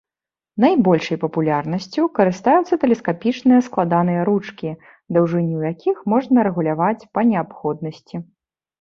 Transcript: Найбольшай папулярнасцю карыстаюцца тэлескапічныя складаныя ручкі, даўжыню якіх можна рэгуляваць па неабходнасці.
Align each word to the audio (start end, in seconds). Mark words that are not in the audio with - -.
Найбольшай 0.63 1.17
папулярнасцю 1.23 2.07
карыстаюцца 2.21 2.79
тэлескапічныя 2.85 3.61
складаныя 3.69 4.21
ручкі, 4.33 4.69
даўжыню 5.21 5.57
якіх 5.71 6.05
можна 6.15 6.37
рэгуляваць 6.53 7.01
па 7.17 7.21
неабходнасці. 7.33 8.15